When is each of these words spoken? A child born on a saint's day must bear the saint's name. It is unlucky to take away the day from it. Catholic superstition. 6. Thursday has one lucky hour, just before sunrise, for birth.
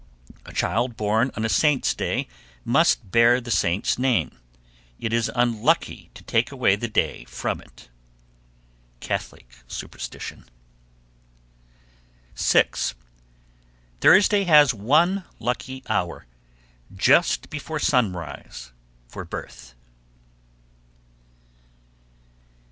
A 0.47 0.51
child 0.51 0.97
born 0.97 1.29
on 1.35 1.45
a 1.45 1.47
saint's 1.47 1.93
day 1.93 2.27
must 2.65 3.11
bear 3.11 3.39
the 3.39 3.51
saint's 3.51 3.99
name. 3.99 4.35
It 4.97 5.13
is 5.13 5.29
unlucky 5.35 6.09
to 6.15 6.23
take 6.23 6.51
away 6.51 6.75
the 6.75 6.87
day 6.87 7.23
from 7.25 7.61
it. 7.61 7.87
Catholic 8.99 9.53
superstition. 9.67 10.45
6. 12.33 12.95
Thursday 13.99 14.45
has 14.45 14.73
one 14.73 15.25
lucky 15.37 15.83
hour, 15.87 16.25
just 16.95 17.51
before 17.51 17.77
sunrise, 17.77 18.71
for 19.07 19.23
birth. 19.23 19.75